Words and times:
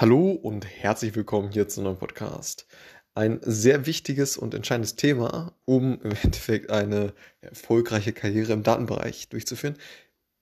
Hallo 0.00 0.30
und 0.30 0.64
herzlich 0.64 1.14
willkommen 1.14 1.52
hier 1.52 1.68
zu 1.68 1.82
einem 1.82 1.98
Podcast. 1.98 2.66
Ein 3.12 3.38
sehr 3.42 3.84
wichtiges 3.84 4.38
und 4.38 4.54
entscheidendes 4.54 4.96
Thema, 4.96 5.54
um 5.66 6.00
im 6.00 6.12
Endeffekt 6.22 6.70
eine 6.70 7.12
erfolgreiche 7.42 8.14
Karriere 8.14 8.54
im 8.54 8.62
Datenbereich 8.62 9.28
durchzuführen, 9.28 9.76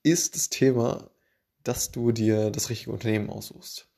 ist 0.01 0.35
das 0.35 0.47
Thema, 0.47 1.11
dass 1.61 1.91
du 1.91 2.13
dir 2.13 2.51
das 2.51 2.69
richtige 2.69 2.93
Unternehmen 2.93 3.29
aussuchst, 3.29 3.89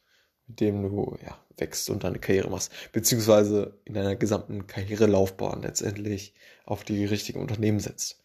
mit 0.47 0.61
dem 0.61 0.82
du 0.82 1.16
ja, 1.24 1.38
wächst 1.57 1.91
und 1.91 2.04
deine 2.05 2.18
Karriere 2.18 2.50
machst, 2.50 2.71
beziehungsweise 2.91 3.80
in 3.86 3.93
deiner 3.93 4.16
gesamten 4.16 4.66
Karrierelaufbahn 4.66 5.62
letztendlich 5.62 6.34
auf 6.66 6.84
die 6.84 7.05
richtigen 7.05 7.39
Unternehmen 7.39 7.80
setzt. 7.80 8.23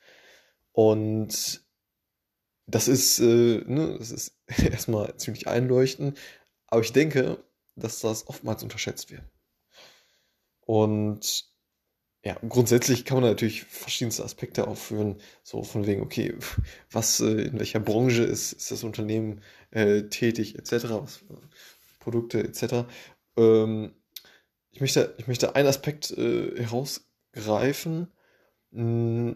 Und 0.72 1.60
das 2.66 2.88
ist, 2.88 3.18
äh, 3.18 3.62
ne, 3.66 3.96
das 3.98 4.10
ist 4.10 4.38
erstmal 4.70 5.14
ziemlich 5.18 5.48
einleuchtend, 5.48 6.18
aber 6.68 6.80
ich 6.82 6.92
denke, 6.92 7.42
dass 7.76 8.00
das 8.00 8.26
oftmals 8.28 8.62
unterschätzt 8.62 9.10
wird. 9.10 9.22
Und 10.60 11.44
ja, 12.24 12.36
grundsätzlich 12.48 13.04
kann 13.04 13.20
man 13.20 13.30
natürlich 13.30 13.62
verschiedenste 13.64 14.24
Aspekte 14.24 14.66
aufführen, 14.66 15.20
so 15.44 15.62
von 15.62 15.86
wegen, 15.86 16.02
okay, 16.02 16.34
was, 16.90 17.20
äh, 17.20 17.42
in 17.42 17.58
welcher 17.58 17.80
Branche 17.80 18.24
ist, 18.24 18.52
ist 18.52 18.70
das 18.70 18.82
Unternehmen 18.82 19.42
äh, 19.70 20.02
tätig, 20.04 20.58
etc., 20.58 20.86
was, 20.90 21.20
Produkte, 22.00 22.42
etc. 22.42 22.88
Ähm, 23.36 23.94
ich, 24.70 24.80
möchte, 24.80 25.14
ich 25.18 25.26
möchte 25.28 25.54
einen 25.54 25.68
Aspekt 25.68 26.10
äh, 26.12 26.56
herausgreifen, 26.56 28.12
mm, 28.70 29.32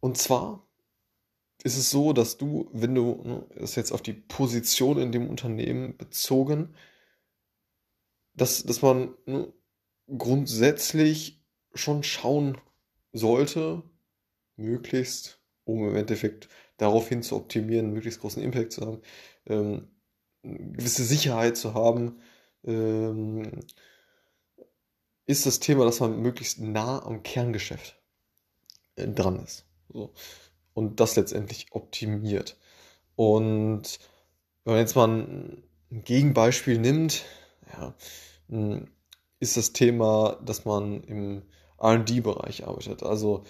und 0.00 0.18
zwar 0.18 0.66
ist 1.62 1.76
es 1.76 1.90
so, 1.90 2.12
dass 2.12 2.38
du, 2.38 2.68
wenn 2.72 2.94
du 2.94 3.22
ne, 3.24 3.46
das 3.58 3.74
jetzt 3.74 3.92
auf 3.92 4.02
die 4.02 4.14
Position 4.14 4.98
in 4.98 5.12
dem 5.12 5.28
Unternehmen 5.28 5.96
bezogen, 5.96 6.74
dass, 8.34 8.62
dass 8.62 8.82
man 8.82 9.14
ne, 9.26 9.52
grundsätzlich 10.16 11.42
schon 11.74 12.02
schauen 12.02 12.58
sollte, 13.12 13.82
möglichst, 14.56 15.40
um 15.64 15.88
im 15.88 15.96
Endeffekt 15.96 16.48
daraufhin 16.76 17.22
zu 17.22 17.36
optimieren, 17.36 17.92
möglichst 17.92 18.20
großen 18.20 18.42
Impact 18.42 18.72
zu 18.72 18.86
haben, 18.86 19.02
ähm, 19.46 19.88
gewisse 20.42 21.04
Sicherheit 21.04 21.56
zu 21.56 21.74
haben, 21.74 22.20
ähm, 22.64 23.60
ist 25.26 25.46
das 25.46 25.60
Thema, 25.60 25.84
dass 25.84 26.00
man 26.00 26.20
möglichst 26.20 26.60
nah 26.60 27.04
am 27.04 27.22
Kerngeschäft 27.22 28.00
äh, 28.96 29.06
dran 29.06 29.38
ist. 29.44 29.66
So 29.88 30.12
und 30.74 31.00
das 31.00 31.16
letztendlich 31.16 31.66
optimiert. 31.72 32.56
Und 33.16 33.98
wenn 34.64 34.74
man 34.74 34.80
jetzt 34.80 34.96
mal 34.96 35.08
ein 35.08 35.62
Gegenbeispiel 35.90 36.78
nimmt, 36.78 37.24
ja, 37.72 37.94
ist 39.40 39.56
das 39.56 39.72
Thema, 39.72 40.38
dass 40.44 40.64
man 40.64 41.02
im 41.04 41.42
RD-Bereich 41.82 42.66
arbeitet. 42.66 43.02
Also 43.02 43.44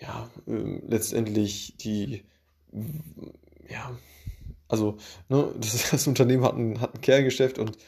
ja, 0.00 0.30
ähm, 0.46 0.82
letztendlich 0.88 1.76
die, 1.78 2.24
ja, 3.68 3.96
also 4.68 4.98
ne, 5.28 5.54
das, 5.60 5.90
das 5.90 6.06
Unternehmen 6.06 6.44
hat 6.44 6.56
ein, 6.56 6.80
hat 6.80 6.94
ein 6.94 7.00
Kerngeschäft 7.00 7.58
und 7.58 7.78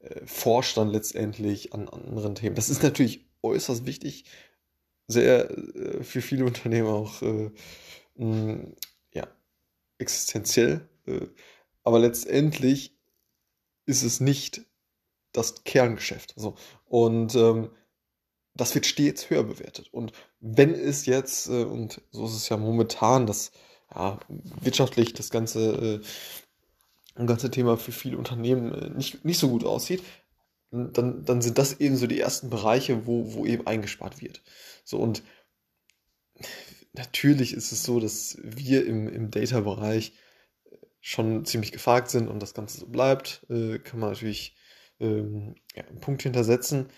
äh, 0.00 0.26
forscht 0.26 0.76
dann 0.76 0.90
letztendlich 0.90 1.72
an 1.72 1.88
anderen 1.88 2.34
Themen. 2.34 2.54
Das 2.54 2.68
ist 2.68 2.82
natürlich 2.82 3.26
äußerst 3.42 3.86
wichtig, 3.86 4.24
sehr 5.08 5.50
äh, 5.50 6.02
für 6.04 6.20
viele 6.20 6.44
Unternehmen 6.44 6.88
auch 6.88 7.22
äh, 7.22 7.50
mh, 8.14 8.66
ja, 9.12 9.26
existenziell. 9.98 10.88
Äh, 11.06 11.26
aber 11.82 11.98
letztendlich 11.98 12.96
ist 13.86 14.02
es 14.02 14.20
nicht 14.20 14.62
das 15.32 15.64
Kerngeschäft. 15.64 16.34
So. 16.36 16.54
Und 16.84 17.34
ähm, 17.34 17.70
das 18.54 18.74
wird 18.74 18.86
stets 18.86 19.30
höher 19.30 19.44
bewertet. 19.44 19.88
Und 19.92 20.12
wenn 20.40 20.74
es 20.74 21.06
jetzt, 21.06 21.48
äh, 21.48 21.64
und 21.64 22.00
so 22.10 22.26
ist 22.26 22.34
es 22.34 22.48
ja 22.48 22.56
momentan, 22.56 23.26
dass 23.26 23.52
ja, 23.94 24.20
wirtschaftlich 24.28 25.14
das 25.14 25.30
ganze, 25.30 26.00
äh, 27.16 27.24
ganze 27.26 27.50
Thema 27.50 27.76
für 27.76 27.92
viele 27.92 28.18
Unternehmen 28.18 28.72
äh, 28.72 28.90
nicht, 28.90 29.24
nicht 29.24 29.38
so 29.38 29.48
gut 29.48 29.64
aussieht, 29.64 30.02
dann, 30.70 31.24
dann 31.24 31.42
sind 31.42 31.58
das 31.58 31.80
eben 31.80 31.96
so 31.96 32.06
die 32.06 32.20
ersten 32.20 32.48
Bereiche, 32.48 33.06
wo, 33.06 33.34
wo 33.34 33.44
eben 33.44 33.66
eingespart 33.66 34.22
wird. 34.22 34.42
So, 34.84 34.98
und 34.98 35.22
natürlich 36.92 37.54
ist 37.54 37.72
es 37.72 37.82
so, 37.82 38.00
dass 38.00 38.38
wir 38.42 38.86
im, 38.86 39.08
im 39.08 39.30
Data-Bereich 39.30 40.12
schon 41.00 41.44
ziemlich 41.44 41.72
gefragt 41.72 42.10
sind 42.10 42.28
und 42.28 42.40
das 42.40 42.54
Ganze 42.54 42.78
so 42.78 42.86
bleibt, 42.86 43.44
äh, 43.50 43.78
kann 43.78 44.00
man 44.00 44.10
natürlich 44.10 44.56
ähm, 45.00 45.56
ja, 45.74 45.84
einen 45.84 46.00
Punkt 46.00 46.22
hintersetzen 46.22 46.88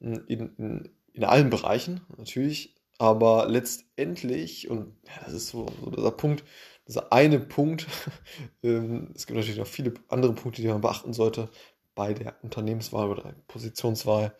in, 0.00 0.16
in, 0.28 0.90
in 1.12 1.24
allen 1.24 1.50
Bereichen 1.50 2.02
natürlich, 2.16 2.76
aber 2.98 3.48
letztendlich, 3.48 4.70
und 4.70 4.96
ja, 5.06 5.24
das 5.24 5.34
ist 5.34 5.48
so, 5.48 5.66
so 5.82 5.90
dieser 5.90 6.12
Punkt, 6.12 6.44
dieser 6.86 7.12
eine 7.12 7.40
Punkt, 7.40 7.86
ähm, 8.62 9.12
es 9.14 9.26
gibt 9.26 9.36
natürlich 9.36 9.58
noch 9.58 9.66
viele 9.66 9.94
andere 10.08 10.34
Punkte, 10.34 10.62
die 10.62 10.68
man 10.68 10.80
beachten 10.80 11.12
sollte 11.12 11.48
bei 11.94 12.14
der 12.14 12.36
Unternehmenswahl 12.42 13.08
oder 13.08 13.34
Positionswahl. 13.48 14.36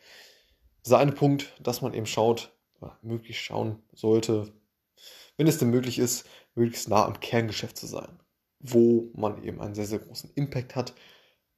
Dieser 0.86 0.98
eine 0.98 1.12
Punkt, 1.12 1.52
dass 1.60 1.82
man 1.82 1.92
eben 1.92 2.06
schaut, 2.06 2.52
möglichst 3.02 3.42
schauen 3.42 3.82
sollte, 3.92 4.52
wenn 5.38 5.46
es 5.46 5.56
denn 5.56 5.70
möglich 5.70 5.98
ist, 5.98 6.26
möglichst 6.54 6.88
nah 6.88 7.06
am 7.06 7.20
Kerngeschäft 7.20 7.78
zu 7.78 7.86
sein, 7.86 8.20
wo 8.58 9.10
man 9.14 9.42
eben 9.42 9.62
einen 9.62 9.74
sehr, 9.74 9.86
sehr 9.86 10.00
großen 10.00 10.30
Impact 10.34 10.76
hat, 10.76 10.92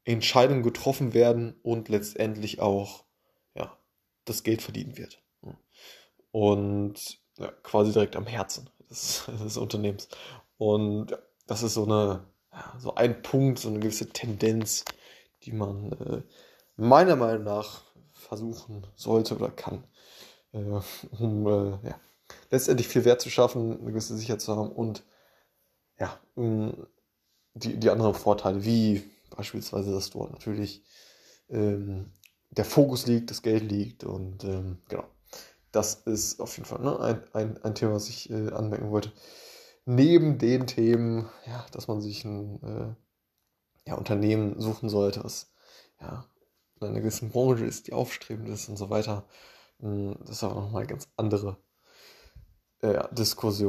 Entscheidungen 0.05 0.63
getroffen 0.63 1.15
werden 1.15 1.59
und 1.63 1.89
letztendlich 1.89 2.61
auch 2.61 3.05
ja, 3.55 3.77
das 4.25 4.45
Geld 4.45 4.63
verdient 4.63 4.99
wird. 4.99 5.23
Und 6.31 7.19
ja, 7.39 7.51
quasi 7.63 7.93
direkt 7.93 8.17
am 8.17 8.27
Herzen 8.27 8.71
des, 8.89 9.25
des 9.45 9.57
Unternehmens. 9.57 10.09
Und 10.59 11.11
ja, 11.11 11.19
das 11.47 11.63
ist 11.63 11.75
so 11.75 11.85
eine, 11.85 12.25
so 12.79 12.95
ein 12.95 13.23
Punkt, 13.23 13.59
so 13.59 13.69
eine 13.69 13.81
gewisse 13.81 14.11
Tendenz, 14.11 14.85
die 15.43 15.53
man 15.53 15.93
äh, 15.93 16.23
meiner 16.77 17.17
Meinung 17.17 17.45
nach 17.45 17.83
versuchen 18.13 18.87
sollte 18.95 19.37
oder 19.37 19.51
kann, 19.51 19.85
äh, 20.53 20.81
um 21.19 21.47
äh, 21.47 21.89
ja, 21.89 22.01
letztendlich 22.51 22.89
viel 22.89 23.05
Wert 23.05 23.21
zu 23.21 23.31
schaffen, 23.31 23.79
eine 23.81 23.91
gewisse 23.91 24.17
Sicherheit 24.17 24.41
zu 24.41 24.57
haben 24.57 24.71
und 24.71 25.05
ja, 25.99 26.19
die, 27.55 27.77
die 27.77 27.91
anderen 27.91 28.15
Vorteile, 28.15 28.65
wie 28.65 29.03
beispielsweise, 29.31 29.93
dass 29.93 30.11
dort 30.11 30.33
natürlich 30.33 30.83
ähm, 31.49 32.13
der 32.51 32.65
Fokus 32.65 33.07
liegt, 33.07 33.31
das 33.31 33.43
Geld 33.43 33.71
liegt 33.71 34.05
und 34.05 34.45
ähm, 34.45 34.79
genau. 34.89 35.05
Das 35.73 35.95
ist 35.95 36.41
auf 36.41 36.57
jeden 36.57 36.67
Fall 36.67 36.81
ne, 36.81 36.99
ein, 36.99 37.23
ein, 37.33 37.63
ein 37.63 37.75
Thema, 37.77 37.95
was 37.95 38.09
ich 38.09 38.29
äh, 38.31 38.51
anmerken 38.51 38.91
wollte. 38.91 39.13
Neben 39.85 40.39
den 40.39 40.67
Themen, 40.67 41.29
ja, 41.47 41.65
dass 41.71 41.87
man 41.87 42.01
sich 42.01 42.25
ein 42.25 42.61
äh, 42.63 43.89
ja, 43.89 43.95
Unternehmen 43.95 44.61
suchen 44.61 44.89
sollte, 44.89 45.23
was 45.23 45.53
ja, 46.01 46.25
in 46.81 46.89
einer 46.89 47.01
gewissen 47.01 47.31
Branche 47.31 47.67
ist, 47.67 47.87
die 47.87 47.93
aufstrebend 47.93 48.49
ist 48.49 48.69
und 48.69 48.77
so 48.77 48.91
weiter. 48.91 49.25
Das 49.79 50.31
ist 50.31 50.45
aber 50.45 50.61
nochmal 50.61 50.87
ganz 50.87 51.09
andere 51.17 51.57
Diskussion. 52.83 53.69